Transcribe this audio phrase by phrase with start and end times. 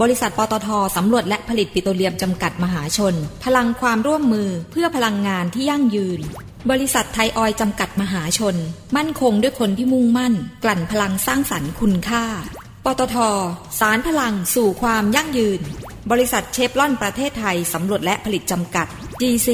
[0.00, 6.20] บริษัทปตทสำรวจและผลิตปิโตรเลียมจำกัดมหาชน พลังความร่วมมือเพื่อพลังงานที่ยั่งยืน
[6.70, 8.56] บริษัทไทยออยจำกัดมหาชน
[8.96, 10.34] มั่นคงด้วยคนที่มุ่งมั่น
[10.64, 12.24] กลั่นพลังสร้างสรรค์คุณค่า
[12.84, 13.16] ปตท
[13.80, 15.60] สารพลังสู่ความยั่งยืน
[16.10, 18.86] บริษัทเชฟลอนประเทศไทยสำรวจและผลิตจำกัด
[19.20, 19.48] GC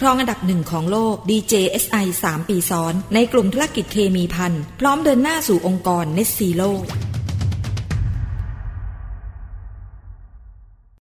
[0.00, 6.70] ครองอันดับหนึ่งของโลก DJSI 3 ปีซ้อน ในกลุ่มธุรกิจเคมีพันพร้อมเดินหน้าสู่องค์กร Net Zero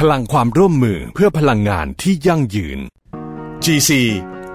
[0.00, 2.78] พลังความร่วมมือเพื่อพลังงานที่ยั่งยืน
[3.64, 3.90] GC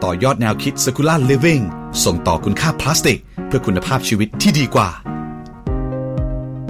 [0.03, 1.63] ต่อยอดแนวคิด Circular Living
[2.03, 4.89] ส่งต่อคุณค่าพลาสติก เพื่อคุณภาพชีวิตที่ดีกว่า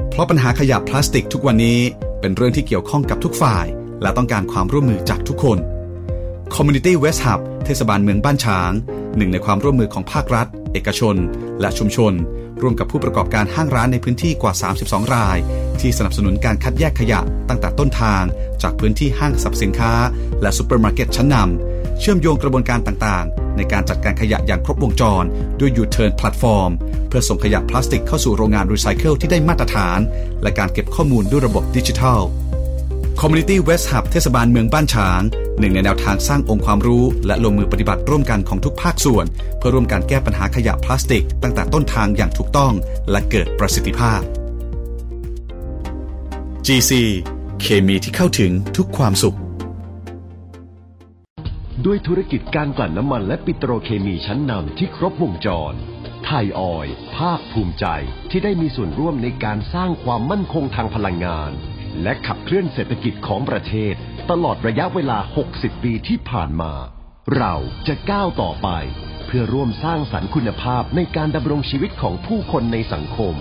[0.10, 1.80] เพราะปัญหาขยะพลาสติกทุกวันนี้
[2.22, 3.66] เป็นเรื่องที่เกี่ยวข้องกับทุกฝ่าย
[4.02, 5.58] และต้องการความร่วมมือจากทุกคน
[6.56, 8.72] Community Waste Hub เทศบาลเมืองบ้านฉาง
[9.18, 11.16] หนึ่งในความร่วมมือของภาครัฐ เอกชน
[11.62, 12.14] และชุมชน
[12.62, 14.54] ร่วมกับผู้ประกอบการห้างร้านในพื้นที่กว่า
[14.86, 15.38] 32 ราย
[15.82, 18.24] ที่สนับสนุนการคัดแยกขยะตั้งแต่ต้นทาง
[18.64, 19.94] จากพื้นที่ห้างสรรพสินค้า
[20.42, 25.24] และซูเปอร์มาร์เก็ตชั้นนำเชื่อมโยงกระบวนการต่างๆ ในการจัดการขยะอย่างครบวงจร
[25.60, 26.72] ด้วย YOUTURN Platform
[27.08, 30.00] เพื่อส่งขยะพลาสติกเข้าสู่โรงงานรีไซเคิลที่ได้มาตรฐาน
[30.44, 32.22] และการเก็บข้อมูลด้วยระบบดิจิทัล
[33.24, 35.22] Community West Hub เทศบาลเมืองบ้านฉาง
[35.60, 39.26] หนึ่งในแนวทางสร้างองค์ความรู้ และลงมือปฏิบัติร่วมกันของทุกภาคส่วน
[39.58, 42.74] เพื่อร่วมการแก้ปัญหาขยะพลาสติก ตั้งแต่ต้นทางอย่างถูกต้อง
[43.12, 44.22] และเกิดประสิทธิภาพ
[46.66, 46.92] GC
[47.62, 49.38] เคมีที่เข้าถึงทุกความสุข
[51.86, 55.74] ด้วยธุรกิจการกลั่นน้ำมันและปิโตรเคมีชั้นนำที่ครบวงจร
[56.26, 57.86] ไทยออยล์ภาคภูมิใจ
[58.30, 61.54] ที่ได้มีส่วนร่วมในการสร้างความมั่นคงทางพลังงาน
[62.04, 63.94] และขับเคลื่อนเศรษฐกิจของประเทศ
[64.32, 65.18] ตลอดระยะเวลา
[65.52, 66.74] 60 ปีที่ผ่านมา
[67.38, 67.56] เรา
[67.88, 68.70] จะก้าวต่อไป
[69.26, 73.36] เพื่อร่วมสร้างสรรค์คุณภาพในการดำรงชีวิตของผู้คนในสังคม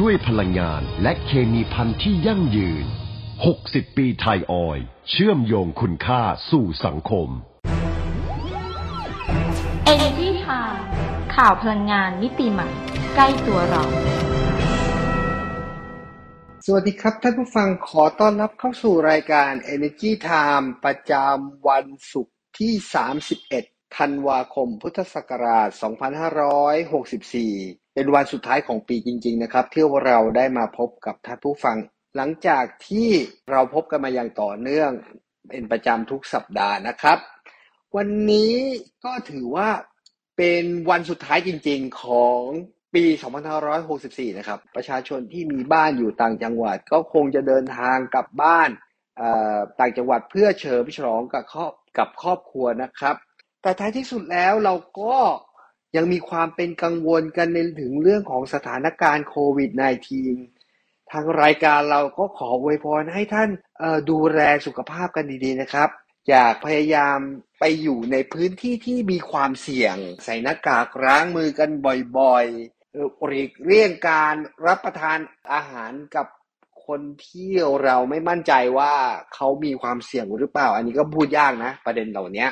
[0.00, 2.84] ด้วยพลังงานและเคมีพันธุ์ที่ยั่งยืน
[3.40, 4.78] 60 ปีไทยออย
[5.10, 7.28] เชื่อมโยงคุณค่าสู่สังคม
[9.92, 10.80] Energy Time
[11.34, 12.68] ข่าวพลังงานมิติใหม่
[13.14, 13.84] ใกล้ตัวเรา
[16.66, 22.72] สวัสดีครับท่านผู้ฟังขอต้อนรับเข้าสู่รายการ Energy Time ประจำวันศุกร์ที่
[23.34, 25.68] 31 ธันวาคม พุทธศักราช
[26.62, 31.76] 2564 เป็นวันสุดท้ายของปีจริง ๆ นะครับ ที่เราได้มาพบกับท่านผู้ฟัง
[32.16, 33.08] หลังจากที่
[33.50, 34.90] เราพบกันมาอย่างต่อเนื่อง
[35.48, 37.18] เป็นประจำทุกสัปดาห์นะครับ
[37.96, 38.54] วันนี้
[39.04, 39.68] ก็ถือว่า
[40.36, 42.40] เป็นวันสุดท้ายจริง ๆ ของ
[42.94, 43.04] ปี
[43.70, 48.70] 2564 นะครับ ประชาชนที่มีบ้านอยู่ต่างจังหวัด ก็คงจะเดินทางกลับบ้าน
[49.78, 53.14] ต่างจังหวัดเพื่อเฉลิมฉลองกับครอบกับครอบครัวนะครับ
[53.62, 55.16] แต่ท้ายที่สุดแล้วเราก็
[55.96, 59.70] ยังมีความเป็นกังวลกันในถึงเรื่องของสถานการณ์โควิด
[60.40, 63.50] -19 ทางรายการเราก็ขออวยพรให้ท่าน
[64.10, 65.88] ดูแลสุขภาพกันดีๆนะครับ
[66.28, 67.18] อยากพยายาม
[67.60, 71.70] ไปอยู่ในพื้นที่ที่มีความเสี่ยง ใส่หน้ากากล้างมือกัน
[72.18, 72.81] บ่อยๆ
[73.26, 74.34] หลีกเลี่ยงการ
[74.66, 75.18] รับประทาน
[75.52, 76.26] อาหารกับ
[76.86, 77.52] คนที่
[77.84, 78.92] เราไม่มั่นใจว่า
[79.34, 82.46] เขามีความเสี่ยงหรือเปล่า อันนี้ก็พูดยากนะ ประเด็นเหล่านี้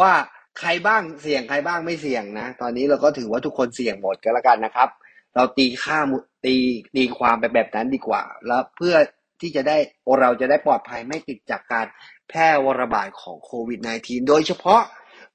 [0.00, 0.12] ว่า
[0.58, 4.88] ใครบ้างเสี่ยงใครบ้างไม่เสี่ยงนะ ตอนนี้เราก็ถือว่าทุกคนเสี่ยงหมดกันแล้วกันนะครับ
[5.34, 5.98] เราตีค่า
[6.44, 6.56] ตี
[6.94, 8.94] ตีความไปแบบนั้นดีกว่า แล้วเพื่อ
[9.40, 9.76] ที่จะได้
[10.20, 11.86] เราจะได้ปลอดภัยไม่ติดจากการ
[12.28, 12.48] แพร่
[12.80, 14.82] ระบาดของโควิด -19 โดยเฉพาะ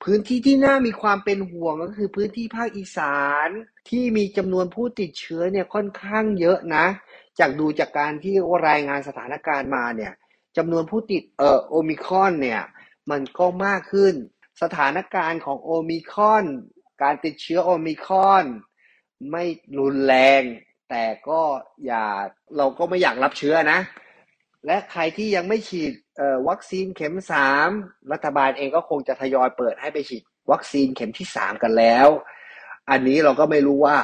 [0.03, 3.47] พื้นที่ที่น่ามีความเป็นห่วงก็คือพื้นที่ภาคอีสาน
[3.89, 6.86] ที่มีจำนวนผู้ติดเชื้อเนี่ยค่อนข้างเยอะนะ
[7.39, 8.36] จากดูจากการที่
[8.68, 10.13] รายงานสถานการณ์มาเนี่ย
[10.57, 12.62] จำนวนผู้ติดเอ่อโอมิคอนเนี่ย
[13.12, 14.13] มันก็มากขึ้น
[14.62, 16.45] สถานการณ์ของโอมิคอน
[17.03, 18.45] การติดเชื้อโอมิคอน
[19.31, 19.44] ไม่
[19.80, 20.41] รุนแรง
[20.89, 21.41] แต่ก็
[21.86, 22.06] อย่า
[22.57, 23.80] เราก็ไม่อยากรับเชื้อนะ
[24.65, 25.94] และใครที่ยังไม่ฉีด
[26.47, 27.69] วัคซีนเข็มสาม
[28.12, 32.07] รัฐบาลเองก็คงจะทยอยเปิดให้ไปฉีดวัคซีนเข็มที่สามกันแล้ว
[32.89, 33.97] อันนี้เราก็ไม่รู้ว่า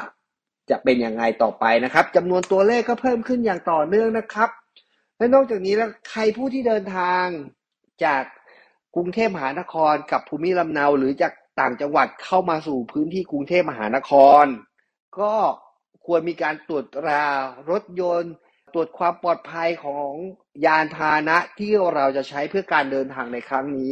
[0.69, 4.49] จะเป็นยังไงต่อไปนะครับจำนวนตัวเลขก็เพิ่มขึ้นอย่างต่อเนื่องนะครับ
[5.17, 7.25] และนอกจากนี้แล้วใครผู้ที่เดินทาง
[8.05, 8.23] จาก
[8.95, 14.11] กรุงเทพมหานครกับภูมิลำเนาหรือจากต่างจังหวัดเข้ามาสู่พื้นที่กรุงเทพมหานค
[14.43, 14.45] ร
[15.19, 15.33] ก็
[16.05, 17.25] ควรมีการตรวจตรา
[17.69, 18.33] รถยนต์
[18.73, 20.11] ตรวจความปลอดภัยของ
[20.65, 23.91] ยานพาหนะที่เราจะใช้เพื่อการเดินทางในครั้งนี้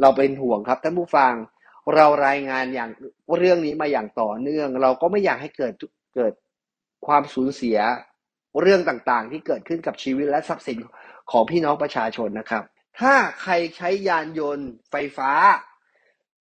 [0.00, 1.32] เราเป็นห่วงครับท่านผู้ฟัง
[1.94, 2.90] เรารายงานอย่าง
[3.36, 5.74] เรื่องนี้มาอย่างต่อเนื่อง เราก็ไม่อยากให้เกิด
[6.16, 6.32] เกิด
[7.06, 7.78] ความสูญเสีย
[8.60, 10.78] เรื่องต่างๆ ที่เกิดขึ้นกับชีวิตและทรัพย์สิน
[11.30, 12.64] ของพี่น้องประชาชนนะครับ
[13.00, 15.32] ถ้าใครใช้ยานยนต์ไฟฟ้า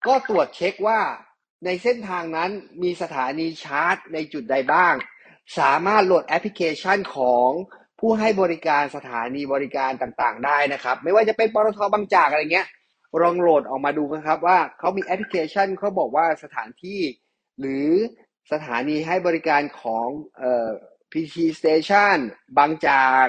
[0.07, 1.01] ก็ตรวจเช็คว่า
[1.65, 2.51] ในเส้นทางนั้น
[2.83, 4.93] มีสถานีชาร์จในจุดใดบ้าง
[5.59, 7.49] สามารถโหลดแอปพลิเคชันของ
[7.99, 12.67] ผู้ให้บริการสถานีบริการต่างๆ ได้นะครับ ไม่ว่าจะเป็นปตทบางจากอะไรเงี้ย
[13.21, 17.01] ลองโหลดออกมาดูนะครับว่าเขามีแอปพลิเคชันเขาบอกว่าสถานที่
[17.59, 17.89] หรือ
[18.51, 20.07] สถานีให้บริการของ
[20.37, 20.69] เอ่อ
[21.11, 22.17] PTT Station
[22.57, 23.27] บางจาก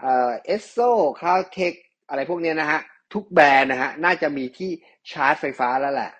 [0.00, 1.72] เอ่อเอสโซ่ Caltex
[2.08, 2.80] อะไรพวกเนี้ยนะฮะ
[3.14, 4.70] ทุกแบรนด์นะฮะน่าจะมีที่
[5.10, 6.12] ชาร์จไฟฟ้าแล้วแหละ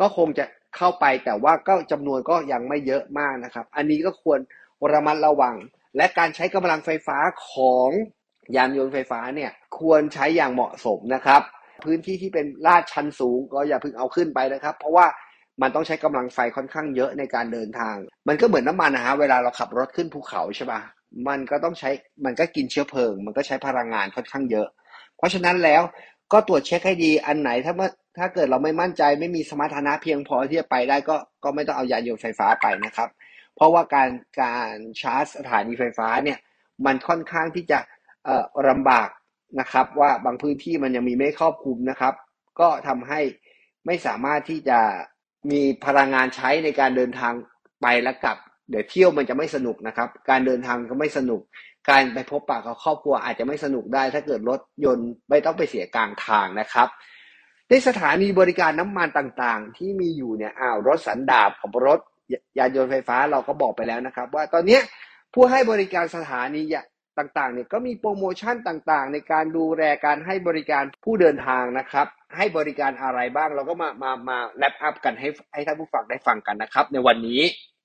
[0.00, 0.44] ก็คงจะ
[0.76, 4.40] เข้าไปแต่ว่าก็จำนวนก็ยังไม่เยอะมากนะครับ อันนี้ก็ควร
[4.92, 5.54] ระมัดระวัง
[5.96, 7.88] และการใช้กำลังไฟฟ้าของ
[8.56, 11.42] ยานยนต์ไฟฟ้าเนี่ยควรใช้อย่างเหมาะสมนะครับ
[11.84, 15.06] พื้นที่ที่เป็นลาดชันสูงก็อย่าเพิ่งเอาขึ้นไปนะครับ เพราะว่า
[15.62, 17.96] มันต้องใช้กำลังไฟค่อนข้างเยอะในการเดินทาง
[18.28, 20.80] มันก็เหมือนน้ามันนะฮะเวลาเราขับรถขึ้นภูเขาใช่ปะ
[21.28, 21.90] มันก็ต้องใช้
[22.24, 24.68] มันก็กินเชื้อเพลิง มันก็ใช้พลังงานค่อนข้างเยอะ
[25.16, 25.82] เพราะฉะนั้นแล้ว
[26.32, 33.08] ก็ตรวจเช็คให้ดีอันไหนถ้าเมื่อถ้าเกิดเราไม่มั่นใจไม่มีสมรรถนะเพียงพอที่จะไปได้ก็ก็ไม่ต้องเอายานยนต์ไฟฟ้าไปนะครับ
[33.56, 34.10] เพราะว่าการ
[34.42, 36.38] การชาร์จสถานีไฟฟ้าเนี่ย
[36.86, 37.78] มันค่อนข้างที่จะ
[38.68, 39.08] ลำบาก
[39.60, 42.14] นะครับว่าบางพื้นที่มันยังมีไม่ครอบคลุมนะครับ
[42.60, 43.20] ก็ทำให้
[43.86, 44.78] ไม่สามารถที่จะ
[45.50, 47.32] มีพลังงานใช้ในการเดินทาง
[47.82, 48.36] ไปและกลับ
[48.70, 51.40] เดี๋ยวเที่ยวมันจะไม่สนุกนะครับ การเดินทางก็ไม่สนุก
[51.90, 56.88] การไปพบปะกับครอบครัวอาจจะไม่สนุกได้ ถ้าเกิดรถยนต์ไม่ต้องไปเสียกลางทางนะครับ
[57.68, 62.00] ในสถานีบริการน้ำมันต่างๆ ที่มีอยู่เนี่ยอ้าวรถสันดาบของรถ
[62.58, 64.78] ยานยนต์ไฟฟ้าเราก็บอกไปแล้วนะครับ ว่าตอนนี้
[65.34, 66.62] ผู้ให้บริการสถานี
[67.18, 72.06] ต่างๆเนี่ยก็มีโปรโมชั่นต่างๆ ในการดูแลการให้บริการผู้เดินทางนะครับ
[72.36, 77.42] ให้บริการอะไรบ้างเราก็มามามาแลปอัพกันให้ให้ท่านผู้ฟังได้ฟังกันนะครับ ในวันนี้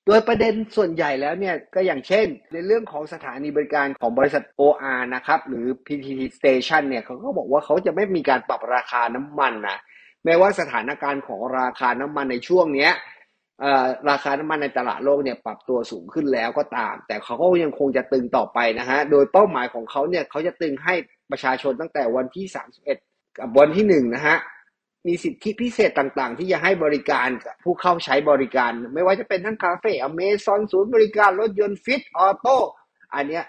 [0.07, 9.77] โดยประเด็นส่วนใหญ่แล้วเนี่ยก็อย่างเช่น ในเรื่องของสถานีบริการของบริษัท OR นะครับ หรือ PTT Station เนี่ยเขาก็บอกว่าเขาจะไม่มีการปรับราคาน้ำมันนะ
[10.25, 12.91] แม้ว่าสถานการณ์ของราคาน้ำมันในช่วงเนี้ย
[14.09, 20.93] ราคาน้ำมันในตลาดโลกเนี่ยปรับตัวสูงขึ้นแล้วก็ตาม แต่เขาก็ยังคงจะตึงต่อไปนะฮะโดยเป้าหมายของเขาเนี่ยเขาจะตึงให้
[21.31, 22.45] ประชาชนตั้งแต่วันที่
[22.91, 24.37] 31 กับวันที่ 1 นะฮะ
[25.07, 32.57] มีสิทธิพิเศษต่างๆ ที่จะให้บริการกับผู้เข้าใช้บริการ ไม่ว่าจะเป็นทั้ง Café Amazon ศูนย์บริการรถยนต์ Fit Auto
[33.15, 33.43] อันเนี้ย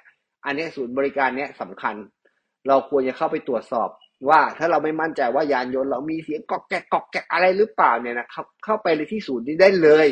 [0.45, 1.95] อันเนี้ยศูนย์บริการเนี้ยสำคัญ
[2.69, 3.89] เราควรจะเข้าไปตรวจสอบ
[4.29, 10.07] ว่าถ้าเราไม่มั่นใจว่ายานยนต์เรามีเสียงก๊อกแก๊กก๊อกแก๊กอะไรหรือเปล่าเนี่ยนะครับเข้าไปเลยที่ศูนย์นี้ได้เลย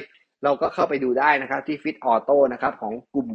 [0.44, 3.28] เราก็เข้าไปดูได้นะครับที่ Fit Auto นะครับของกลุ่ม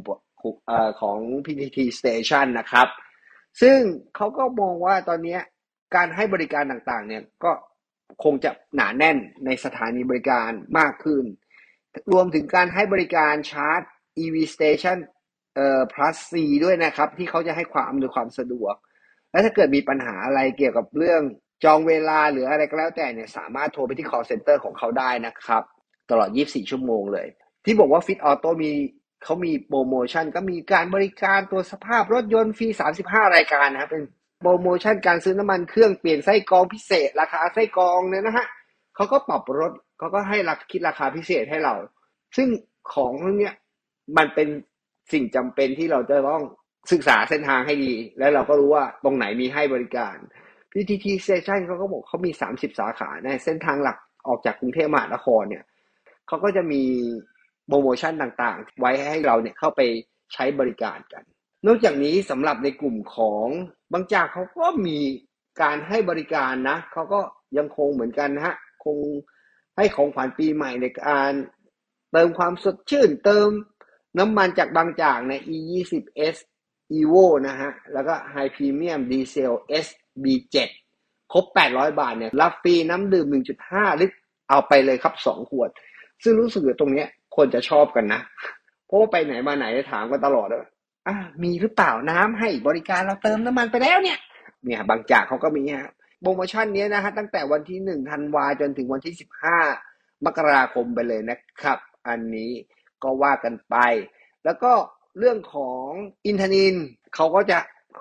[1.01, 2.87] ของ PTT Station นะครับ
[3.61, 3.77] ซึ่ง
[4.15, 5.37] เขาก็มองว่าตอนนี้
[5.95, 7.51] การให้บริการต่างๆเนี่ยก็
[8.23, 11.23] คงจะหนาแน่นในสถานีบริการมากขึ้น
[12.13, 13.81] รวมถึงการให้บริการชาร์จ
[14.23, 14.97] EV Station
[15.55, 18.75] เอ่อ plus C ด้วยนะครับ ที่เขาจะให้ความอำนวยความสะดวก
[19.35, 21.21] และถ้าเกิดมีปัญหาอะไรเกี่ยวกับเรื่อง
[21.63, 25.63] จองเวลาหรืออะไรก็แล้วแต่เนี่ยสามารถโทรไปที่ call center ของเขาได้นะครับ
[26.09, 27.27] ตลอด 24 ชั่วโมงเลย
[27.65, 28.71] ที่บอกว่า Fit Auto มี
[29.23, 32.67] เขามีโปรโมชั่นก็มีการบริการตัวสภาพรถยนต์ฟรี
[33.01, 34.03] 35 รายการนะครับเป็น
[34.41, 38.47] โปรโมชั่นการซื้อน้ำมันเครื่องเปลี่ยนไส้กรองพิเศษ ราคาไส้กรองเนี่ยนะฮะ
[38.95, 41.73] เขาก็ปรับรถเขาก็ให้ราคิดราคาพิเศษให้เรา
[42.35, 42.47] ซึ่ง
[42.93, 43.53] ของพวกเนี้ย
[44.17, 44.47] มันเป็น
[45.11, 46.43] สิ่งจำเป็นที่เราจะต้อง
[46.91, 50.15] ศึกษาเส้นทางให้ดี แล้วเราก็รู้ว่าตรงไหนมีให้บริการ
[50.71, 55.63] PTT Station เขาก็บอกเขามี 30 สาขาในเส้นทางหลักออกจากกรุงเทพมหานครเนี่ย
[56.27, 56.83] เขาก็จะมี
[57.67, 59.81] โปรโมชั่นต่างๆ ไว้ให้เราเนี่ยเข้าไป
[60.33, 61.23] ใช้บริการกัน
[61.67, 63.47] นอกจากนี้สำหรับในกลุ่มของ
[63.93, 64.97] บางจากเขาก็มี
[65.61, 67.19] การให้บริการนะเขาก็
[67.57, 68.97] ยังคงเหมือนกันนะฮะคง
[69.77, 71.31] ให้ของขวัญปีใหม่ในการ
[72.11, 73.49] เติมความสดชื่น เติม
[74.19, 75.33] น้ำมันจากบางจากใน
[76.91, 79.53] E20S Evo นะฮะ แล้วก็ High Premium Diesel
[79.85, 80.55] SB7
[81.33, 83.27] ครบ 800 บาทเนี่ย รับฟรีน้ำดื่ม
[83.65, 84.17] 1.5 ลิตร
[84.49, 85.69] เอาไปเลยครับ 2 ขวด
[86.23, 88.21] ซึ่งรู้สึกว่าตรงเนี้ยคนจะชอบกันนะ
[88.85, 90.65] เพราะว่าไปไหนมาไหนถามกันตลอดเลย
[91.07, 94.19] อะมีหรือเปล่าน้ำให้บริการเราเติมน้ำมันไปแล้วเนี่ย
[94.63, 99.59] เนี่ยบางจากเขาก็มีฮะโปรโมชั่นนี้นะฮะ ตั้งแต่วันที่หนึ่งธันวาจนถึงวันที่สิบห้า
[100.25, 102.51] มกราคมไปเลยนะครับ อันนี้
[103.03, 103.75] ก็ว่ากันไป
[104.45, 104.71] แล้วก็
[105.19, 105.87] เรื่องของ
[106.27, 106.75] อินทนิน
[107.15, 107.59] เขาก็จะ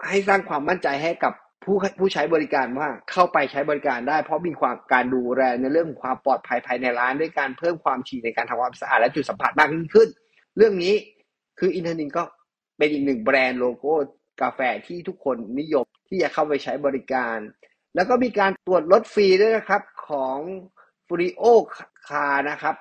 [0.09, 1.33] ให้สร้างความมั่นใจให้กับ
[1.65, 10.09] ผู้ผู้ใช้บริการว่าเข้าไปใช้บริการได้ เพราะมีความการดูแลในเรื่องความปลอดภัยภายในร้าน ด้วยการเพิ่มความถี่ในการทำความสะอาดและจุดสัมผัสมากยิ่งขึ้น
[10.57, 10.95] เรื่องนี้
[11.59, 12.23] คืออินเทอร์นินก็
[12.79, 13.93] เป็นอีกหนึ่งแบรนด์โลโก้
[14.43, 17.39] กาแฟที่ทุกคนนิยมที่จะเข้าไปใช้บริการ
[17.95, 20.39] แล้วก็มีการตรวจรถฟรีด้วยนะครับของ
[21.07, 22.75] FURiO Care นะครับ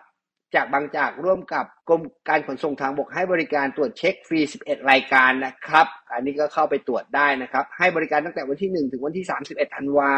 [0.55, 10.11] จากบางจากร่วมกับกรมการขนส่งทางบกให้บริการตรวจเช็คฟรี 11 รายการนะครับ อันนี้ก็เข้าไปตรวจได้นะครับ ให้บริการตั้งแต่วันที่ 1 ถึงวันที่ 31 ธันวา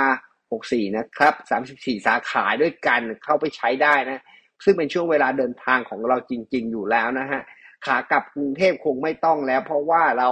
[0.46, 1.34] 64 นะครับ
[1.72, 4.24] 34 สาขาด้วยกันเข้าไปใช้ได้นะ
[4.63, 7.42] ซึ่งเป็นช่วงเวลาเดินทางของเราจริง ๆ อยู่แล้วนะฮะ
[7.86, 10.30] ขากลับกรุงเทพคงไม่ต้องแล้ว เพราะว่าเรา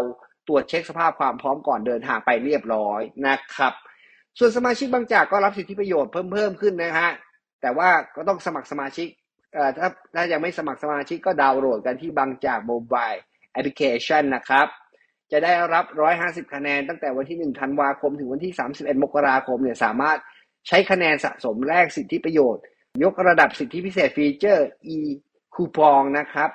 [0.48, 3.74] ตรวจเช็คสภาพความพร้อมก่อนเดินทางไปเรียบร้อยนะครับ
[4.38, 7.10] ส่วนสมาชิกบางจากก็รับสิทธิประโยชน์เพิ่มเพิ่มขึ้นนะฮะ
[7.62, 9.07] แต่ว่าก็ต้องสมัครสมาชิก
[9.77, 14.67] ถ้าถ้ายังไม่สมัครสมาชิกก็ดาวน์โหลดกันที่บางจาก mobile application นะครับ
[15.31, 15.86] จะได้รับ
[16.19, 20.17] 150 คะแนนตั้งแต่วันที่ 1 ธันวาคม ถึงวันที่ 31 มกราคมเนี่ยสามารถ
[20.67, 22.63] ใช้คะแนนสะสมแลกสิทธิประโยชน์
[23.03, 24.98] ยกระดับสิทธิพิเศษฟีเจอร์ e
[25.55, 26.50] คูปองนะครับ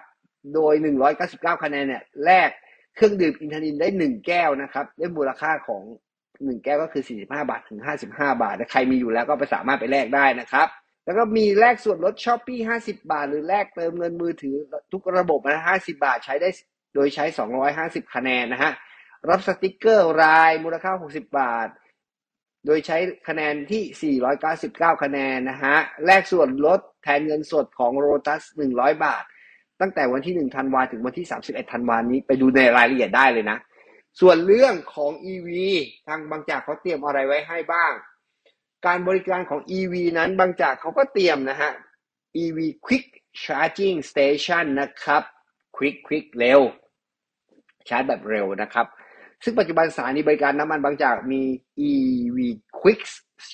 [0.55, 0.75] โดย
[1.19, 2.51] 199 คะแนนเนี่ยแลก
[2.97, 5.83] เครื่องดื่มอินทนิลได้ 1 แก้วนะครับได้มูลค่าของ
[6.25, 10.69] 1 แก้วก็คือ 45 บาท ถึง 55 บาท ใครมีอยู่แล้วก็ไปสามารถไปแลกได้นะครับ
[11.09, 14.57] แล้วก็มีแลกส่วนลด Shopee 50บาท หรือแลกเติมเงินมือถือ
[14.93, 16.49] ทุกระบบนะ50บาทใช้ได้
[16.95, 17.25] โดยใช้
[17.69, 18.73] 250คะแนนนะฮะ
[19.29, 21.69] รับสติกเกอร์รายมูลค่า60บาท
[22.67, 22.99] โดยใช้
[23.29, 24.15] คะแนนที่
[24.99, 29.25] 499 คะแนนนะฮะ แลกส่วนลดแทนเงินสดของ Lotus's 100 บาท
[29.81, 33.59] ตั้งแต่วันที่ 1 ธันวาถึงวันที่ 31 ธันวานี้ไปดูในรายละเอียดได้เลยนะ
[34.21, 35.49] ส่วนเรื่องของ EV
[36.07, 37.93] ทางบางจากเขาเตรียมอะไรไว้ให้บ้าง
[38.87, 41.71] การบริการของ EV นั้นบางจากเขาก็เตรียมนะฮะ
[42.43, 43.07] EV Quick
[43.43, 45.23] Charging Station นะครับ
[45.77, 46.61] Quick Quick เร็ว
[47.89, 48.87] ชาร์จแบบเร็วนะครับ
[49.45, 51.43] ซึ่งปัจจุบันสถานีบริการน้ำมันบางจากมี
[51.91, 52.39] EV
[52.81, 53.01] Quick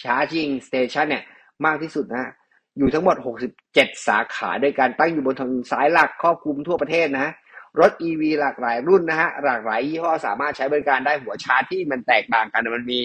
[0.01, 1.25] Charging Station เนี่ย
[1.67, 2.33] มากที่สุดนะ
[2.79, 3.17] อยู่ทั้งหมด
[3.61, 7.29] 67 สาขาด้วยการตั้งอยู่บนถนนสายหลักครอบคลุมทั่วประเทศนะ
[7.81, 13.01] รถ EV หลากหลายรุ่นนะฮะหลากหลายยี่ห้อสามารถใช้บริการได้หัวชาร์จที่มันแตกต่างกันมันมี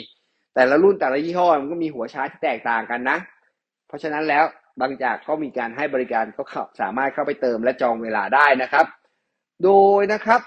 [0.56, 3.18] แต่ละรุ่นแต่ละยี่ห้อมันก็มีหัวชาร์จที่แตกต่างกันนะ
[3.88, 4.46] เพราะฉะนั้นแล้ว
[4.82, 8.86] บางจากก็มีการให้บริการก็เข้าสามารถเข้าไปเติมและจองเวลาได้นะครับ
[9.63, 10.41] โดยนะครับ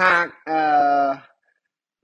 [0.00, 0.60] หากเอ่
[1.02, 1.06] อ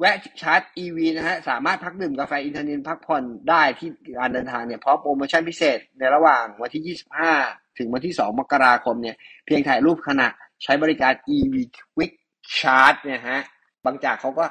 [0.00, 6.96] แวะชาร์จ EV นะฮะสามารถพักดื่มกาแฟอินเทอร์เน็ตพักผ่อนได้ที่การเดินทางเนี่ยเพราะโปรโมชั่นพิเศษในระหว่างวันที่
[7.36, 9.16] 25 ถึงวันที่ 2 มกราคมเนี่ย
[9.46, 10.28] เพียงถ่ายรูปขณะ
[10.62, 11.54] ใช้บริการ EV
[11.94, 12.12] Quick
[12.56, 13.40] Charge เนี่ยฮะ
[13.84, 14.44] บางจากเขาก็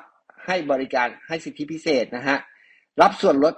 [0.46, 2.38] ให้บริการให้สิทธิพิเศษนะฮะ
[3.02, 3.54] รับส่วนลด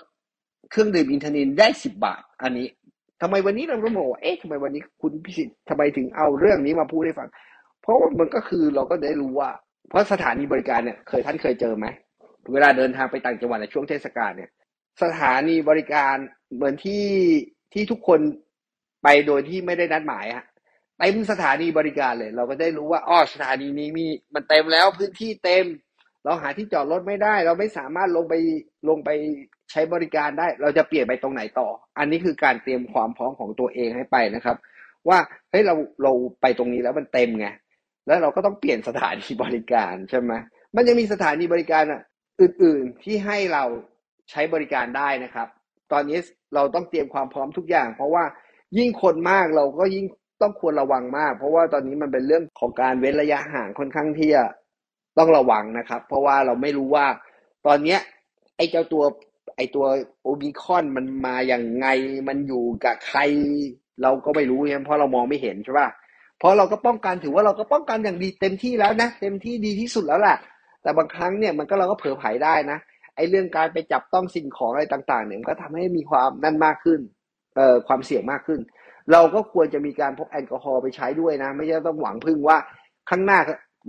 [0.72, 2.68] เครื่องดื่มอินเทอร์เน็ตได้10บาท อันนี้
[3.22, 7.30] ทำไมวันนี้เราต้องบอกว่าเอ๊ะทำไมวันนี้คุณพิสิทธิ์ทำไมถึงเอาเรื่องนี้มาพูดให้ฟัง
[7.82, 9.50] เพราะว่ามันก็คือเราก็ได้รู้ว่า
[9.90, 11.86] เพราะสถานีบริการเนี่ยเคยท่านเคยเจอไหม
[12.54, 14.50] เวลาเดินทางไปต่างจังหวัดในช่วงเทศกาลเนี่ย
[15.04, 16.16] สถานีบริการ
[16.56, 17.06] เหมือนที่
[17.74, 18.20] ที่ทุกคน
[19.04, 20.44] ไปโดยที่ไม่ได้นัดหมายอะ
[20.98, 25.66] เต็มสถานีบริการเลย เราก็ได้รู้ว่าอ้อสถานีนี้มีมันเต็มแล้วพื้นที่เต็ม
[26.28, 28.34] เราหาที่จอดรถไม่ได้ เราไม่สามารถลงไป
[28.90, 29.10] ลงไป
[29.72, 31.68] ใช้บริการได้ เราจะเปลี่ยนไปตรงไหนต่อ
[32.00, 34.58] อันนี้คือการเตรียมความพร้อมของตัวเองให้ไปนะครับ
[35.10, 35.20] ว่า
[35.52, 37.48] เฮ้ยเราเราไปตรงนี้แล้วมันเต็มไง
[38.08, 40.34] แล้วเราก็ต้องเปลี่ยนสถานีบริการใช่ไหม
[40.76, 41.84] มันยังมีสถานีบริการ
[42.42, 43.64] อื่น ๆ ที่ให้เรา
[44.32, 45.48] ใช้บริการได้นะครับ
[45.92, 46.18] ตอนนี้
[46.56, 48.24] เราต้องเตรียมความพร้อมทุกอย่าง เพราะว่า
[48.78, 50.06] ยิ่งคนมากเราก็ยิ่ง
[50.42, 54.44] ต้องควรระวังมาก เพราะว่าตอนนี้มันเป็นเรื่องของการเว้นระยะห่างค่อนข้างที่จะ
[55.18, 57.06] ต้องระวังนะครับ เพราะว่าเราไม่รู้ว่า
[57.66, 58.00] ตอนเนี้ย
[58.58, 59.04] ไอ้เจ้าตัว
[59.58, 59.86] ไอ้ตัว
[60.24, 61.88] โอมิคอนมันมาอย่างไง
[62.28, 63.20] มันอยู่กับใคร
[64.02, 65.90] เราก็ไม่รู้เนี่ยเพราะเรามองไม่เห็นใช่ป่ะ
[66.40, 70.38] เพราะเราก็ป้องกันถือว่าเราก็ป้องกันอย่างดีเต็มที่แล้วนะเต็มที่ดีที่สุดแล้วแหละ
[70.82, 72.78] แต่บางครั้งเนี่ยมันก็เราก็เผลอไผลได้นะ
[73.16, 77.00] ไอ้เรื่องการไปจับต้องสิ่งของอะไรต่าง ๆ เนี่ยมันก็ทำให้มีความนั่นมากขึ้น
[77.56, 78.60] เอ่อความเสี่ยงมากขึ้น
[79.12, 82.58] เราก็ควรจะมีการพกแอลกอฮอล์ไปใช้ด้วยนะ ไม่ใช่ต้องหวังพึ่งว่า
[83.10, 83.40] ข้างหน้า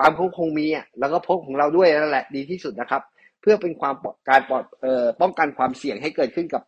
[0.01, 3.03] บางเขาคงมีอะแล้วก็พกของเราด้วยนั่นแหละดีที่สุดนะครับ
[3.41, 3.95] เพื่อเป็นความ
[4.29, 6.63] การปลอดเอ่อป้องกันความเสี่ยงให้เกิดขึ้นกับ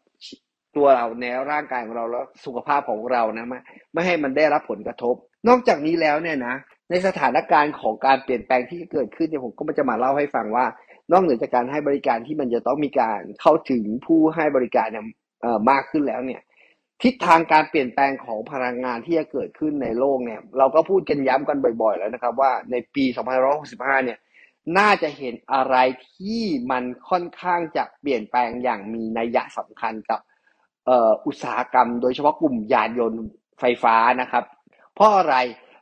[0.77, 3.59] ตัวเราในร่างกายของเราแล้วสุขภาพของเรานะไม่
[3.93, 5.15] ไม่ให้มันได้รับผลกระทบ
[5.49, 6.55] นอกจากนี้แล้วเนี่ยนะ
[6.91, 10.67] ในสถานการณ์ของการเปลี่ยนแปลงที่เกิดขึ้นเนี่ยผมก็มจะมาเล่าให้ฟังว่า
[11.13, 15.05] นอกเหนือจากการให้บริการที่มันจะต้องมีการเข้าถึงผู้ให้บริการเนี่ย
[15.71, 16.41] มากขึ้นแล้วเนี่ย
[17.02, 23.04] ทิศทางการเปลี่ยนแปลงของพลังงานที่จะเกิดขึ้นในโลกเนี่ยเราก็พูดกันย้ำกันบ่อย ๆ แล้วนะครับ ว่าในปี
[23.54, 24.19] 2565 เนี่ย
[24.78, 25.76] น่าจะเห็นอะไร
[26.14, 30.21] ที่มันค่อนข้างจะเปลี่ยนแปลงอย่างมีนัยยะสำคัญกับ
[31.26, 33.23] อุตสาหกรรม โดยเฉพาะกลุ่มยานยนต์
[33.61, 34.45] ไฟฟ้านะครับ
[34.95, 35.37] เพราะอะไร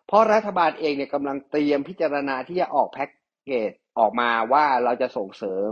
[0.07, 3.11] เพราะรัฐบาลเองเนี่ยกำลังเตรียมพิจารณาที่จะออกแพ็ก
[3.45, 5.71] เกจออกมาว่าเราจะส่งเสริม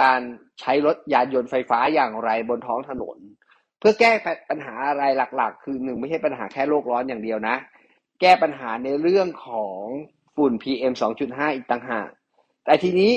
[0.00, 0.20] การ
[0.60, 3.18] ใช้รถยานยนต์ไฟฟ้าอย่างไรบนท้องถนน
[3.78, 4.12] เพื่อแก้
[4.50, 5.04] ปัญหาอะไร
[5.36, 7.56] หลัก ๆ คือหนึ่งไม่ใช่ปัญหาแค่โลกร้อนอย่างเดียวนะ
[8.20, 9.82] แก้ปัญหาในเรื่องของ
[10.36, 10.92] ฝุ่น PM
[11.24, 12.08] 2.5 อีกต่างหาก
[12.64, 13.12] แต่ทีนี้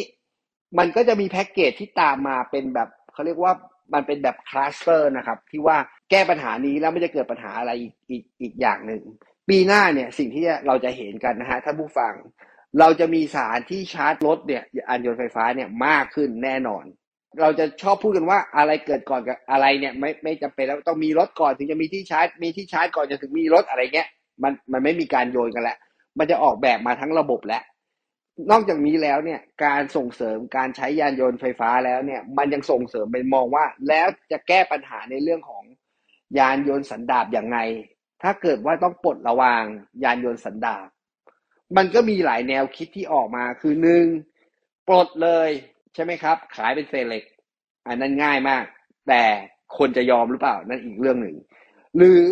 [0.77, 3.53] มันก็จะมีแพ็กเกจที่ตามมาเป็นแบบเขาเรียกว่า
[3.94, 5.77] มันเป็นแบบ cluster นะครับ ที่ว่า
[6.10, 9.01] แก้ปัญหานี้แล้วไม่จะเกิดปัญหาอะไรอีกอีกอีกอย่างหนึ่ง
[9.50, 12.13] ปีหน้าเนี่ยสิ่งที่เราจะเห็นกันนะฮะท่านผู้ฟัง
[12.80, 16.86] เราจะมีสถานที่ชาร์จรถเนี่ยยานยนต์ไฟฟ้าเนี่ยมากขึ้นแน่นอน
[17.40, 24.10] เราจะชอบพูดกันว่าอะไรเกิดก่อนกับอะไรเนี่ยไม่ไม่จำเป็นแล้วต้องมีรถก่อนถึงจะมีที่ชาร์จ มีที่ชาร์จก่อนจะถึงมีรถอะไรเงี้ย
[24.44, 25.78] มันมันไม่มีการโยนกันแล้ว
[26.18, 27.64] มันจะออกแบบมาทั้งระบบแล้ว
[28.52, 35.64] นอกจากนี้แล้วเนี่ยการส่งเสริมการใช้ยานยนต์ไฟฟ้าแล้วเนี่ยมันยังส่งเสริมเป็นมองว่า แล้วจะแก้ปัญหาในเรื่องของ
[36.40, 37.58] ยานยนต์สันดาปอย่างไง
[38.24, 39.64] ถ้าเกิดว่าต้องปลดระวาง
[40.04, 40.88] ยานยนต์สันดาป
[41.78, 44.06] มันก็มีหลายแนวคิดที่ออกมาคือหนึ่ง
[44.88, 45.50] ปลดเลย
[45.94, 47.24] ใช่ไหมครับ ขายเป็นเซเล็ก
[47.88, 48.64] อันนั้นง่ายมาก
[49.08, 49.24] แต่
[49.78, 51.36] คนจะยอมหรือเปล่านั่นอีกเรื่องหนึ่ง
[51.98, 52.24] หรือ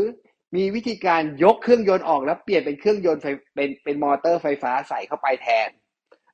[0.56, 5.70] มีวิธีการยกเครื่องยนต์ออกแล้วเปลี่ยนเป็นเครื่องยนต์ไฟเป็นเป็นมอเตอร์ไฟฟ้าใส่เข้าไปแทน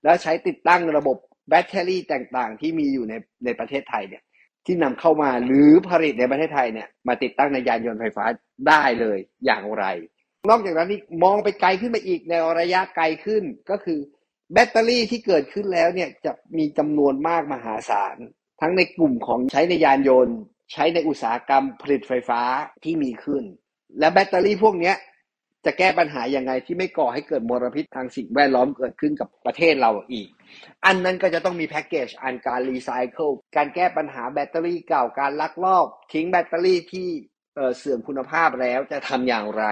[0.03, 1.17] แล้วใช้ติดตั้งระบบ
[1.50, 3.13] แบตเตอรี่ต่างๆ ที่มีอยู่ใน
[3.46, 4.24] ในประเทศไทยเนี่ย
[4.65, 8.25] ที่นำเข้ามาหรือผลิตในประเทศไทยเนี่ยมาติดตั้งในยานยนต์ไฟฟ้า
[8.67, 9.86] ได้เลยอย่างไร
[10.50, 14.00] นอกจากนั้นนี่มองไปไกลขึ้นไปอีกในระยะไกลขึ้นก็คือ
[14.53, 18.17] แบตเตอรี่ที่เกิดขึ้นแล้วเนี่ยจะมีจำนวนมากมหาศาล
[18.61, 20.37] ทั้งในกลุ่มของใช้ในยานยนต์
[20.73, 22.41] ใช้ในอุตสาหกรรมผลิตไฟฟ้า
[22.83, 23.43] ที่มีขึ้น
[23.99, 24.93] และแบตเตอรี่พวกนี้
[25.65, 30.27] จะแก้ปัญหายังไงที่ไม่ก่อให้เกิดมลพิษทางสิ่งแวดล้อมเกิดขึ้นกับประเทศเราอีก
[30.85, 37.07] อันนั้นก็จะต้องมีแพ็กเกจอันการรีไซเคิลการแก้ปัญหาแบตเตอรี่เก่าการลักลอบ ทิ้งแบตเตอรี่ที่
[37.77, 39.65] เสื่อมคุณภาพแล้วจะทำอย่างไร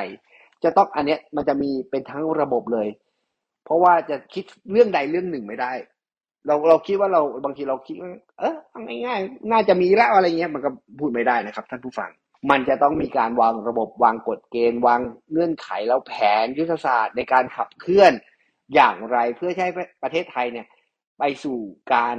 [0.64, 2.88] จะต้องอันเนี้ยมันจะมีเป็นทั้งระบบเลย
[3.66, 5.74] เพราะว่าจะคิดเรื่องใดเรื่องหนึ่งไม่ได้
[6.48, 8.56] เราเราคิดว่าเราบางทีเราคิดว่าเออ
[9.06, 12.12] ง่ายๆน่าจะมีแล้วอะไรเงี้ยมันก็พูดไม่ได้นะครับ ท่านผู้ฟัง
[12.50, 15.00] มันจะต้องมีการวางระบบวางกฎเกณฑ์ วาง
[15.32, 18.12] เงื่อนไขแล้วแผนยุทธศาสตร์ในการขับเคลื่อน
[18.76, 19.72] อย่างไรเพื่อให้
[20.04, 20.68] ประเทศไทยเนี่ย
[21.20, 21.58] ไปสู่
[21.94, 22.18] การ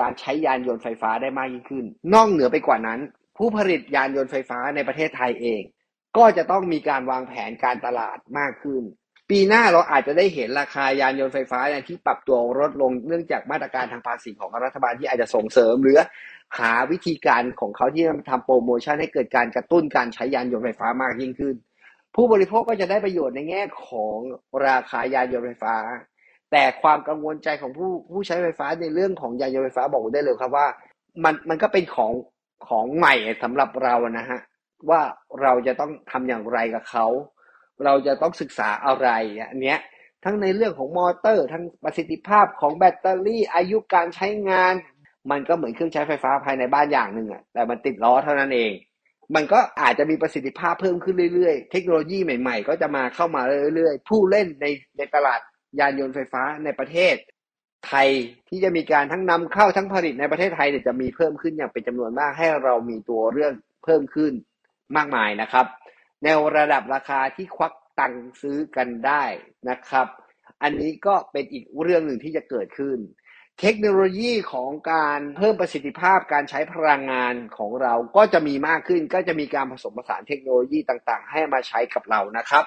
[0.00, 3.00] การใช้ยานยนต์ไฟฟ้าได้มากยิ่งขึ้น นอกเหนือไปกว่านั้น
[3.36, 5.62] ผู้ผลิตยานยนต์ไฟฟ้าในประเทศไทยเอง
[6.16, 8.82] ก็จะต้องมีการวางแผนการตลาดมากขึ้น
[9.30, 15.98] ปีหน้าเราอาจจะได้เห็นราคายานยนต์ไฟฟ้าที่ปรับตัวลดลงเนื่องจากมาตรการทางภาษีของรัฐบาลที่อาจจะส่งเสริมหรือ
[16.58, 21.54] หาวิธีการของเขาที่จะทำโปรโมชั่นให้เกิดการกระตุ้นการใช้ยานยนต์ไฟฟ้ามากยิ่งขึ้น
[22.14, 24.18] ผู้บริโภคก็จะได้ประโยชน์ในแง่ของ
[24.66, 25.76] ราคายานยนต์ไฟฟ้า
[26.50, 30.66] แต่ความกังวลใจของผู้ผู้ใช้ไฟฟ้าในเรื่องของยานยนต์ไฟฟ้าบอกได้เลยครับว่า
[31.24, 32.12] มันมันก็เป็นของ
[32.68, 34.40] ของใหม่สำหรับเรานะฮะ
[34.90, 35.00] ว่า
[35.42, 37.06] เราจะต้องทำอย่างไรกับเขา
[37.84, 39.08] เราจะต้องศึกษาอะไร
[39.50, 39.78] อันเนี้ย
[40.24, 44.74] ทั้งในเรื่องของมอเตอร์ ทั้งประสิทธิภาพของแบตเตอรี่อายุการใช้งาน
[45.30, 48.72] มันก็เหมือนเครื่องใช้ไฟฟ้าภายในบ้านอย่างหนึ่งอะแต่มันติดล้อเท่านั้นเอง
[49.34, 53.42] มันก็อาจจะมีประสิทธิภาพเพิ่มขึ้นเรื่อยๆ เทคโนโลยีใหม่ๆ ก็จะมาเข้ามา
[53.74, 54.66] เรื่อยๆ ผู้เล่นใน
[54.98, 55.40] ในตลาด
[55.80, 57.14] ยานยนต์ไฟฟ้าในประเทศ
[57.86, 58.08] ไทย
[58.48, 63.52] ที่จะมีการทั้งนำเข้าทั้งผลิตในประเทศไทยเนี่ยจะมีเพิ่มขึ้นอย่างเป็นจำนวนมากให้เรามีตัวเรื่อง
[63.84, 64.32] เพิ่มขึ้น
[64.96, 65.66] มากมายนะครับ
[66.24, 69.24] ในระดับราคาที่ควักตังซื้อกันได้
[69.70, 70.06] นะครับ
[70.62, 72.98] อันนี้ก็เป็นอีกเรื่องหนึ่งที่จะเกิดขึ้น
[73.60, 82.64] เทคโนโลยีของการเพิ่มประสิทธิภาพการใช้พลังงานของเราก็จะมีมากขึ้น ก็จะมีการผสมผสานเทคโนโลยีต่างๆ ให้มาใช้กับเรานะครับ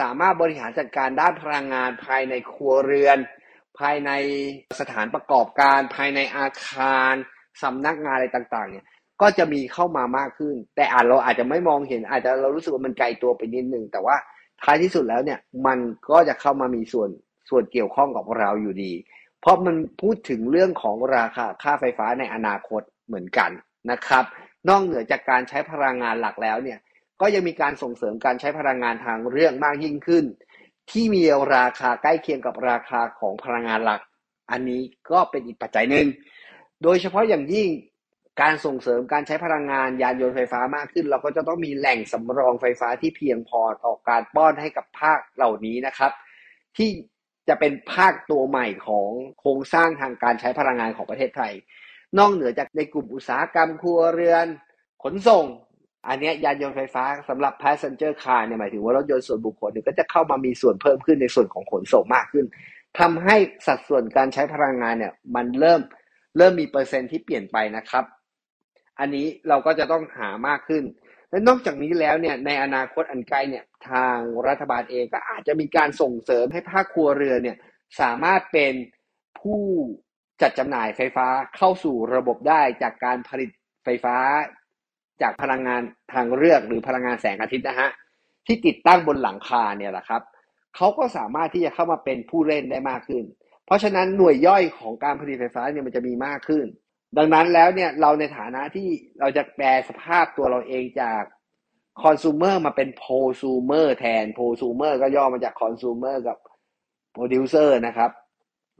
[0.00, 3.18] สามารถบริหารจัดการด้านพลังงานภายในครัวเรือน
[3.78, 4.10] ภายใน
[4.80, 7.12] สถานประกอบการ ภายในอาคาร
[7.62, 8.86] สำนักงานอะไรต่างๆเนี่ย
[9.20, 14.16] ก็จะมีเข้ามามากขึ้น แต่อาจเราอาจจะไม่มองเห็น อาจจะเรารู้สึกว่ามันไกลตัวไปนิดนึง แต่ว่า
[14.62, 15.78] ท้ายที่สุดแล้วเนี่ยมัน
[16.10, 17.10] ก็จะเข้ามามีส่วน
[17.50, 18.92] ส่วนเกี่ยวข้องกับเราอยู่ดี
[19.40, 23.50] เพราะมันพูดถึงเรื่องของราคาค่าไฟฟ้าในอนาคตเหมือนกัน
[23.90, 24.24] นะครับ
[24.68, 26.78] นอกเหนือจากการใช้พลังงานหลักแล้วเนี่ย
[27.20, 30.24] ก็ยังมีการส่งเสริมการใช้พลังงานทางเรื่องมากยิ่งขึ้น
[30.90, 31.22] ที่มี
[31.56, 34.00] ราคาใกล้เคียงกับราคาของพลังงานหลัก
[34.50, 34.80] อันนี้
[35.12, 36.06] ก็เป็นอีกปัจจัยหนึ่ง
[36.82, 37.68] โดยเฉพาะอย่างยิ่ง
[38.40, 46.12] การส่งเสริมการใช้พลังงานยานยนต์ไฟฟ้ามากขึ้น เราก็จะต้องมีแหล่งสำรองไฟฟ้าที่เพียงพอต่อการป้อนให้กับภาคเหล่านี้นะครับ
[46.76, 46.90] ที่
[47.48, 49.08] จะเป็นภาคตัวใหม่ของ
[49.40, 51.52] โครงสร้างทางการใช้พลังงานของประเทศไทย
[52.18, 54.46] นอกเหนือจากในกลุ่มอุตสาหกรรมครัวเรือน
[55.04, 55.44] ขนส่ง
[56.08, 62.44] อันนี้ยานยนต์ไฟฟ้าสำหรับ passenger car เนี่ยหมายถึงว่ารถยนต์ส่วนบุคคลเนี่ยก็จะเข้ามามีส่วนเพิ่มขึ้นในส่วนของขนส่งมากขึ้น
[62.98, 65.80] ทำให้สัดส่วนการใช้พลังงานเนี่ยมันเริ่ม
[66.38, 68.04] เริ่มมีเปอร์เซ็นต์ที่เปลี่ยนไปนะครับ
[69.00, 70.84] อันนี้เราก็จะต้องหามากขึ้น
[71.30, 77.56] และนอกจากนี้แล้วเนี่ยในอนาคตอันใกล้เนี่ยทางรัฐบาลเองก็อาจจะมีการส่งเสริมให้ภาคครัวเรือนเนี่ย
[78.00, 78.74] สามารถเป็น
[79.40, 79.62] ผู้
[80.42, 83.50] จัดจำหน่ายไฟฟ้าเข้าสู่ระบบได้จากการผลิต
[83.84, 84.16] ไฟฟ้า
[85.22, 85.82] จากพลังงาน
[86.12, 87.90] ทางเลือกหรือพลังงานแสงอาทิตย์นะฮะ
[88.46, 90.22] ที่ติดตั้งบนหลังคาเนี่ยแหละครับ
[90.76, 93.24] เขาก็สามารถที่จะเข้ามาเป็นผู้เล่นได้มากขึ้น
[93.66, 96.66] เพราะฉะนั้นหน่วยย่อยของการผลิตไฟฟ้าเนี่ยมันจะมีมากขึ้น
[97.16, 98.88] ดังนั้นแล้วเนี่ยเราในฐานะที่
[99.20, 101.22] เราจะแปลสภาพตัวเราเองจาก
[102.02, 103.04] คอน sumer มาเป็นโพ
[103.40, 106.38] sumer แทนโพ sumer ก็ย่อมาจากคอน sumer กับ
[107.12, 108.10] โปรดิวเซอร์นะครับ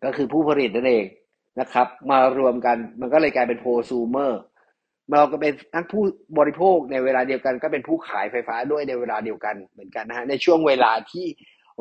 [0.04, 1.06] ก็คือผู้ผลิตนั่นเอง
[1.60, 4.32] นะครับ มารวมกันมันก็เลยกลายเป็นโพ sumer
[5.12, 6.04] เราก็เป็นทั้งผู้
[6.38, 11.26] บริโภคในเวลาเดียวกัน ก็เป็นผู้ขายไฟฟ้าด้วยในเวลาเดียวกันเหมือนกันนะฮะในช่วงเวลาที่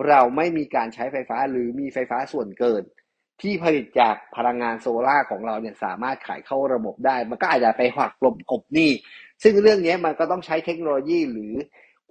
[0.08, 2.84] เราไม่มีการใช้ไฟฟ้าหรือมีไฟฟ้าส่วนเกิน
[3.42, 8.92] ที่ผลิตจากพลังงานโซลาร์ของเราเนี่ยสามารถขายเข้าระบบได้ มันก็อาจจะไปหักลบกลบหนี้
[9.44, 11.54] ซึ่งเรื่องนี้มันก็ต้องใช้เทคโนโลยีหรือ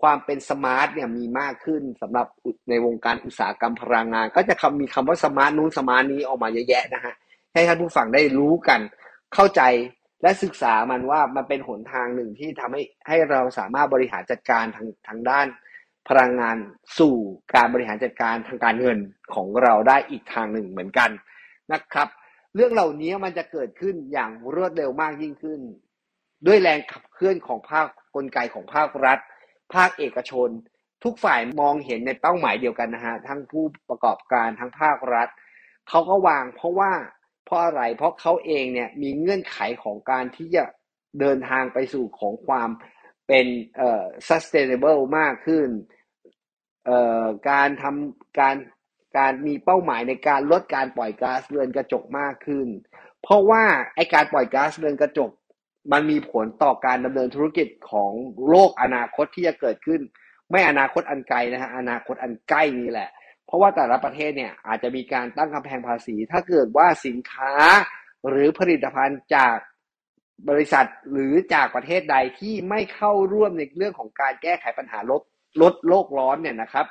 [0.02, 2.26] ความเป็น smart เนี่ยมีมากขึ้นสำหรับ
[2.70, 7.14] ในวงการอุตสาหกรรมพลังงาน ก็จะมีคำว่า smart นู้น smart นี้ออกมาเยอะแยะนะฮะ
[7.52, 8.80] ให้ท่านผู้ฟังได้รู้กัน
[9.34, 9.62] เข้าใจ
[10.22, 15.46] และศึกษามันว่ามันเป็นหนทางหนึ่งที่ทำให้ให้เราสามารถบริหารจัดการทางทางด้าน
[16.08, 16.56] พลังงาน
[16.98, 17.14] สู่
[17.54, 18.98] การบริหารจัดการทางการเงิน
[19.34, 21.10] ของเราได้อีกทางหนึ่งเหมือนกัน
[21.72, 22.08] นะครับ
[22.54, 25.60] เรื่องเหล่านี้มันจะเกิดขึ้นอย่างรวดเร็วมากยิ่งขึ้น
[26.46, 29.18] ด้วยแรงขับเคลื่อนของภาคกลไกของภาครัฐ
[29.74, 30.48] ภาคเอกชน
[31.04, 35.28] ทุกฝ่ายมองเห็นในเป้าหมายเดียวกันนะฮะทั้งผู้ประกอบการทั้งภาครัฐ
[35.88, 36.92] เขาก็วางเพราะว่า
[37.44, 40.64] เพราะอะไรเพราะเขาเองเนี่ยมีเงื่อนไขของการที่จะ
[41.20, 42.70] เดินทางไปสู่ของความ
[43.28, 45.68] เป็นเอ่อ sustainable มากขึ้น
[47.51, 48.57] การทำการ
[49.18, 52.68] การมีเป้าหมายในการลดการปล่อยก๊าซเรือนกระจกมากขึ้น
[53.23, 55.31] เพราะว่าไอการปล่อยก๊าซเรือนกระจก
[55.92, 58.12] มันมีผลต่อการดำเนินธุรกิจของ
[58.49, 60.01] โลกอนาคตที่จะเกิดขึ้น
[60.51, 63.11] ไม่อนาคตอันไกลนะฮะอนาคตอันใกล้นี้แหละ
[63.47, 67.53] เพราะว่าแต่ละประเทศเนี่ยอาจจะมีการตั้งกำแพงภาษี ถ้าเกิดว่าสินค้า
[68.29, 69.57] หรือผลิตภัณฑ์จาก
[70.49, 75.23] บริษัทหรือจากประเทศใดที่ไม่เข้าร่วมในเรื่องของการแก้ไขปัญหาลด
[75.62, 76.86] ลดโลกร้อนเนี่ยนะครับ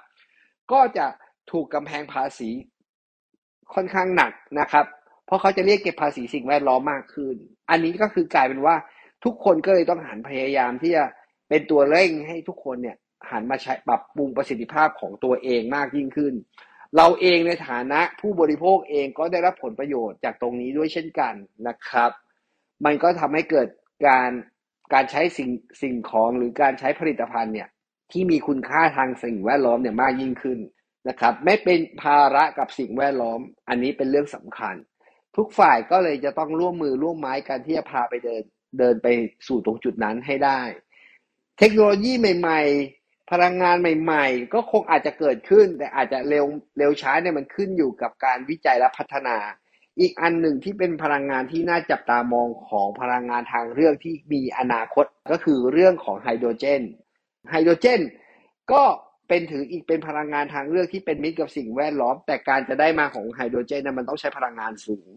[0.71, 1.05] ก็จะ
[1.51, 2.49] ถูกกำแพงภาษี
[3.73, 4.85] ค่อนข้างหนักนะครับ
[5.25, 7.35] เพราะเขาจะเรียกเก็บภาษีสิ่งแวดล้อมมากขึ้น
[7.69, 8.75] อันนี้ก็คือกลายเป็นว่า
[9.23, 11.03] ทุกคนก็เลยต้องหันพยายามที่จะ
[11.49, 12.97] เป็นตัวเร่งให้ทุกคนเนี่ย
[13.31, 16.33] หันมาใช้ปรับปรุงประสิทธิภาพของตัวเองมากยิ่งขึ้น
[16.97, 21.33] เราเองในฐานะผู้บริโภคเองก็ได้รับผลประโยชน์จากตรงนี้ด้วยเช่นกัน
[21.67, 22.11] นะครับ
[22.85, 23.67] มันก็ทำให้เกิด
[24.07, 24.29] การ
[24.93, 25.49] การใช้สิ่ง
[25.81, 27.67] สิ่งของหรือการใช้ผลิตภัณฑ์เนี่ย
[28.13, 30.59] ที่มีคุณค่าทางสิ่งแวดล้อมเนี่ยมากยิ่งขึ้น
[31.09, 34.75] นะครับ ไม่เป็นภาระกับสิ่งแวดล้อม อันนี้เป็นเรื่องสำคัญ
[35.37, 38.43] ทุกฝ่ายก็เลยจะต้องร่วมมือร่วมไม้กันที่จะพาไปเดิน
[38.79, 39.07] เดินไป
[39.47, 40.61] สู่ตรงจุดนั้นให้ได้
[41.59, 42.61] เทคโนโลยีใหม่
[42.95, 46.45] ๆ พลังงานใหม่ ๆ ก็คงอาจจะเกิดขึ้น แต่อาจจะเร็ว
[46.77, 49.37] เร็วช้าเนี่ยมันขึ้นอยู่กับการวิจัยและพัฒนา
[49.99, 56.83] อีกอันหนึ่งที่เป็นพลังงานที่น่าจับตามองของพลังงานทางเรื่องที่มีอนาคตก็คือเรื่องของไฮโดรเจน
[57.51, 58.01] ไฮโดรเจน
[58.71, 58.83] ก็
[59.27, 65.07] เป็นถืออีกเป็นพลังงานทางเลือกที่เป็นมิตรกับสิ่งแวดล้อม แต่การจะได้มาของไฮโดรเจนนั้นมันต้องใช้พลังงานสูง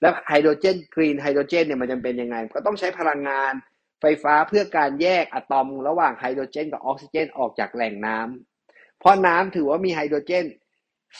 [0.00, 3.52] แล้วไฮโดรเจนกรีนไฮโดรเจนเนี่ยมันจะเป็นยังไง ก็ต้องใช้พลังงาน
[4.00, 10.44] ไฟฟ้าเพื่อการแยกอะตอมระหว่างไฮโดรเจนกับออกซิเจนออกจากแหล่งน้ำเพราะน้ำถือว่ามีไฮโดรเจน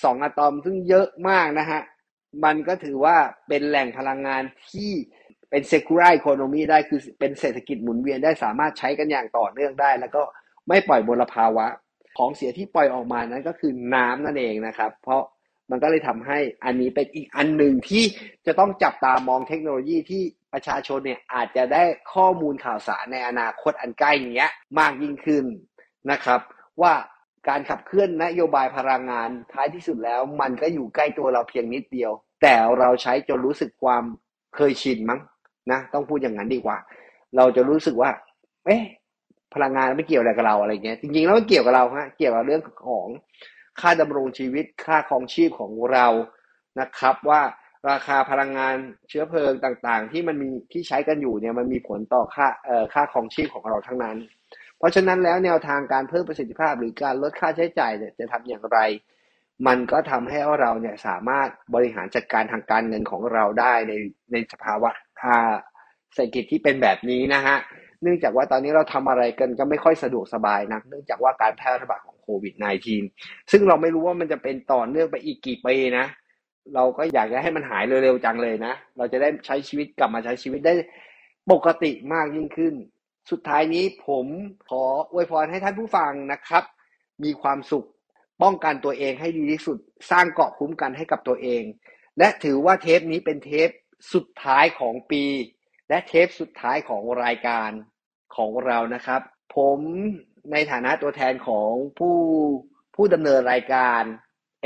[0.05, 1.81] สองอะตอมซึ่งเยอะมากนะฮะ
[2.45, 3.17] มันก็ถือว่า
[3.49, 4.91] เป็นแหล่งพลังงานที่
[5.51, 10.23] เป็นเซกูไรโคโนมีได้คือเป็นเศรษฐกิจหมุนเวียนได้สามารถใช้กันอย่างต่อเนื่องได้ แล้วก็
[10.69, 11.67] ไม่ปล่อยมลภาวะ
[12.19, 15.23] ของเสียที่ปล่อยออกมานั้นก็คือน้ำนั่นเองนะครับ เพราะ
[15.71, 18.05] มันก็เลยทำให้อันนี้เป็นอีกอันหนึ่งที่
[18.47, 20.23] จะต้องจับตามองเทคโนโลยีที่
[20.53, 25.45] ประชาชนเนี่ยอาจจะได้ข้อมูลข่าวสารในอนาคตอันใกล้เนี้ยมากยิ่งขึ้น
[26.11, 26.41] นะครับ
[26.83, 26.93] ว่า
[27.49, 34.05] การขับเคลื่อนนโยบายพลังงานท้ายที่สุดแล้ว มันก็อยู่ใกล้ตัวเราเพียงนิดเดียว แต่เราใช้จนรู้สึกความ
[34.55, 35.21] เคยชินมั้ง
[35.71, 36.79] นะต้องพูดอย่างนั้นดีกว่า
[37.37, 38.11] เราจะรู้สึกว่า
[38.67, 38.83] เอ๊ะ
[39.55, 43.07] พลังงานไม่เกี่ยวอะไรกับเราอะไรเงี้ยจริงๆแล้วมันเกี่ยวกับเราฮะเกี่ยวกับเรื่องของ
[43.81, 46.07] ค่าดำรงชีวิตค่าครองชีพของเรา
[46.81, 47.43] นะครับ ว่า
[47.91, 48.75] ราคาพลังงาน
[49.09, 54.17] เชื้อเพลิงต่างๆ ที่มันมีที่ใช้กันอยู่เนี่ยมันมีผลต่อค่าเอ่อค่าครองชีพของเราทั้งนั้น
[54.79, 58.79] เพราะฉะนั้นแล้วแนวทางการเพิ่มประสิทธิภาพหรือการลดค่าใช้จ่ายเนี่ยจะทำอย่างไร
[59.67, 63.93] มันก็ทำให้เราเนี่ยสามารถบริหารจัดการทางการเงินของเราได้ใน
[64.33, 64.91] ในสภาวะ
[65.21, 65.39] ค่า
[66.15, 67.57] เศรษฐกิจที่เป็นแบบนี้นะฮะ
[68.05, 72.55] เนื่องจากว่าตอนนี้เราทำอะไรกันก็ไม่ค่อยสะดวกสบายนะเนื่องจากว่าการแพร่ระบาดของโควิด
[73.03, 76.07] -19 ซึ่งเราไม่รู้ว่ามันจะเป็นต่อเนื่องไปอีกกี่ปีนะ
[76.75, 80.75] เราก็อยากจะให้มันหายเร็วๆจังเลยนะ เราจะได้ใช้ชีวิตกลับมาใช้ชีวิตได้
[81.53, 82.75] ปกติมากยิ่งขึ้น
[83.31, 84.27] สุดท้ายนี้ผม
[84.69, 86.65] ขออวยพรให้ท่านผู้ฟังนะครับ
[87.25, 87.87] มีความสุข
[88.43, 89.79] ป้องกันตัวเองให้ดีที่สุด
[90.11, 91.63] สร้างเกาะคุ้มกันให้กับตัวเอง
[92.19, 93.69] และถือว่าเทปนี้เป็นเทป
[94.15, 95.25] สุดท้ายของปี
[95.89, 97.71] และเทปสุดท้ายของรายการ
[98.37, 99.21] ของเรานะครับ
[99.57, 99.79] ผม
[100.53, 102.17] ในฐานะตัวแทนของผู้
[102.95, 104.03] ผู้ดำเนินรายการ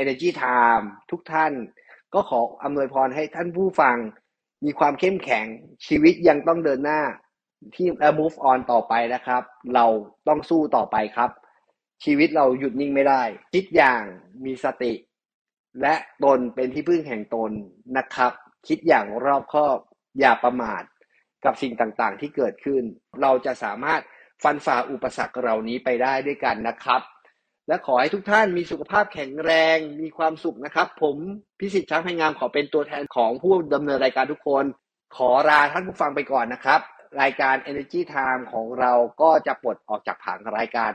[0.01, 1.53] Energy Time ทุกท่าน
[2.13, 3.97] ก็ขออำนวยพรให้ท่านผู้ฟัง
[4.65, 5.45] มีความเข้มแข็ง
[5.87, 7.01] ชีวิตยังต้องเดินหน้า
[7.75, 7.87] ที่
[8.19, 9.43] move on ต่อไปนะครับ
[9.75, 9.85] เรา
[10.27, 11.29] ต้องสู้ต่อไปครับ
[12.03, 13.21] ชีวิตเราหยุดนิ่งไม่ได้
[13.53, 14.01] คิดอย่าง
[14.45, 14.93] มีสติ
[15.81, 17.51] และตนเป็นที่พึ่งแห่งตน
[17.97, 18.31] นะครับ
[18.67, 19.77] คิดอย่างรอบคอบ
[20.19, 20.83] อย่าประมาท
[21.45, 22.83] กับสิ่งต่างๆ ที่เกิดขึ้น
[23.21, 24.01] เราจะสามารถ
[24.43, 27.01] ฟันฝ่าอุปสรรคเหล่านี้ไปได้ด้วยกันนะครับ
[27.67, 31.15] และขอให้ทุกท่านมีสุขภาพแข็งแรงมีความสุขนะครับ ผม
[31.59, 34.65] พิสิทธิ์ช้างพงามขอเป็นตัวแทนของผู้ดำเนินรายการทุกคน
[35.15, 36.79] ขอลาท่านผู้ฟังไปก่อนนะครับ
[37.21, 40.91] รายการ Energy Time ของเราก็จะปลดออกจากผังรายการ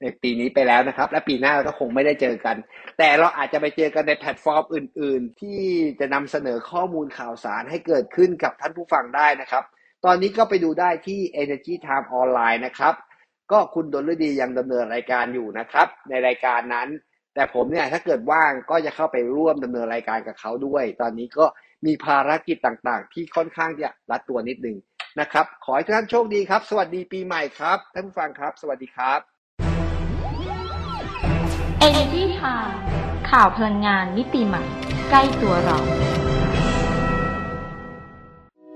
[0.00, 2.56] ในปีนี้ไปแล้วนะครับ และปีหน้าเราก็คงไม่ได้เจอกัน
[2.98, 5.62] แต่เราอาจจะไปเจอกันในแพลตฟอร์มอื่น ๆ ที่
[6.00, 9.64] จะนำเสนอข้อมูลข่าวสารให้เกิดขึ้นกับท่านผู้ฟังได้นะครับ
[10.04, 12.94] ตอนนี้ก็ไปดูได้ที่ Energy Time ออนไลน์นะครับ
[13.52, 16.88] ก็คุณดลฤดียังดำเนินรายการอยู่นะครับ ในรายการนั้น
[17.34, 21.46] แต่ผมเนี่ยถ้าเกิดว่างก็จะเข้าไปร่วมดำเนินรายการกับเขาด้วย ตอนนี้ก็
[21.86, 24.76] มีภารกิจต่างๆ ที่ค่อนข้างจะรัดตัวนิดนึง
[25.20, 29.29] นะครับ ขอให้ทุกท่านโชคดีครับ สวัสดีปีใหม่ครับท่านผู้ฟังครับ สวัสดีครับ
[32.42, 32.66] ทาง
[33.30, 34.62] ข่าวพลังงานมิติใหม่
[35.10, 35.78] ใกล้ตัวเรา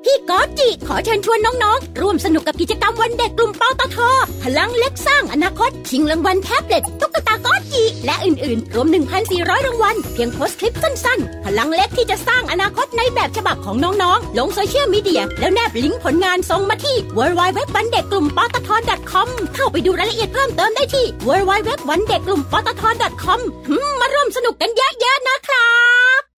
[0.05, 3.99] พี่ก๊อตจิขอเชิญชวนน้องๆ ร่วมสนุกกับกิจกรรมวันเด็กกลุ่มปตท
[4.43, 8.87] พลังเล็กสร้างอนาคต ชิงรางวัลแท็บเล็ตตุ๊กตาก๊อตจิและอื่นๆ รวม
[9.27, 18.71] 1,400 รางวัล เพียงโพสต์คลิปสั้นๆ พลังเล็กที่จะสร้างอนาคตในแบบฉบับของน้องๆ ลงโซเชียลมีเดีย แล้วแนบลิงก์ผลงานส่งมาที่ w w w วันเด็กกลุ่มปตท
[19.13, 22.83] .com เข้าไปดูรายละเอียดเพิ่มเติมได้ที่ w w w วันเด็กกลุ่มปตท
[23.23, 25.69] .com หืมมาร่วมสนุกกันเยอะๆนะครั
[26.21, 26.34] บ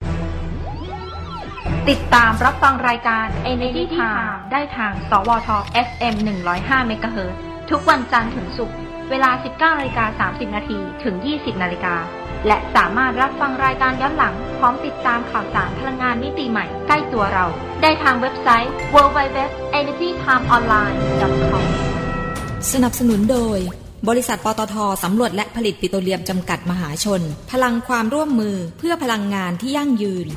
[1.92, 5.48] ติดตามรับฟังรายการ Energy Time ได้ทาง สวท
[5.86, 6.14] FM
[6.52, 7.18] 105 MHz
[7.70, 8.76] ทุกวันจันทร์ถึงศุกร์
[9.10, 11.94] เวลา 19นาฬิกา30 นาที ถึง 20 นาฬิกา
[12.46, 17.46] และสามารถรับฟังรายการย้อนหลัง พร้อมติดตามข่าวสารพลังงานมิติใหม่ ใกล้ตัวเรา
[17.82, 21.64] ได้ทางเว็บไซต์ www.energytimeonline.com
[22.72, 23.58] สนับสนุนโดย
[24.08, 27.20] บริษัทปตทสำรวจและผลิตปิโตรเลียมจำกัดมหาชน
[27.50, 30.28] พลังความร่วมมือเพื่อพลังงานที่ยั่งยืน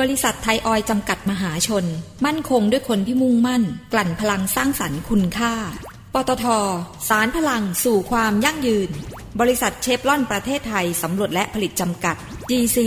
[0.00, 1.84] บริษัทไทยออยจำกัดมหาชน
[2.26, 5.54] มั่นคงด้วยคนที่มุ่งมั่น กลั่นพลังสร้างสรรค์คุณค่า
[6.14, 6.46] ปตท
[7.08, 8.90] สารพลังสู่ความยั่งยืน
[9.40, 12.16] บริษัทเชฟลอนประเทศไทย สำรวจและผลิตจำกัด
[12.50, 12.78] GC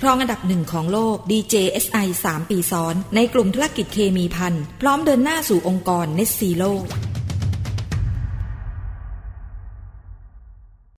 [0.00, 6.72] ครองอันดับหนึ่งของโลก DJSI 3 ปีซ้อน ในกลุ่มธุรกิจเคมีพันพร้อมเดินหน้าสู่องค์กร Net Zero